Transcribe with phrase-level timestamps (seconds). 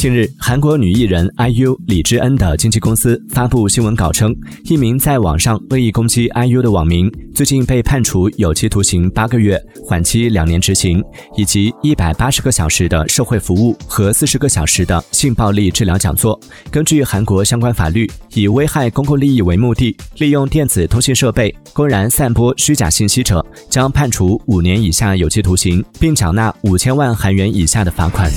[0.00, 4.34] 近日，韩国女艺人 IU 李智恩的经纪公司发布新闻稿称，
[4.64, 11.04] 一名在网上恶意攻击 IU 的网民最近被判处有期徒刑八个月、缓期两年执行，
[11.36, 16.40] 以及一百八十个小时的社会服务和四十个小时的性暴力治疗讲座。
[16.70, 28.30] 根据韩国相关法律，以危害公共利益为目的，利用电子通信设备公然散播虚假信息者，将判处五年以下有期徒刑，并缴纳五千万韩元以下的罚款。